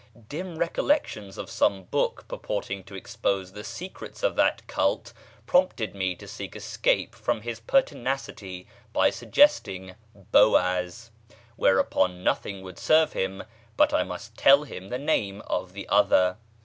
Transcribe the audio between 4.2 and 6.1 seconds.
of that cult prompted